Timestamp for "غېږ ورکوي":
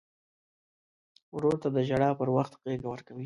2.63-3.19